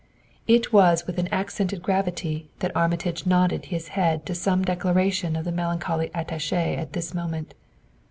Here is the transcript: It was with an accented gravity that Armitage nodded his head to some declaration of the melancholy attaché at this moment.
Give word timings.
It 0.47 0.73
was 0.73 1.05
with 1.05 1.19
an 1.19 1.27
accented 1.27 1.83
gravity 1.83 2.49
that 2.57 2.75
Armitage 2.75 3.27
nodded 3.27 3.65
his 3.65 3.89
head 3.89 4.25
to 4.25 4.33
some 4.33 4.65
declaration 4.65 5.35
of 5.35 5.45
the 5.45 5.51
melancholy 5.51 6.09
attaché 6.09 6.75
at 6.75 6.93
this 6.93 7.13
moment. 7.13 7.53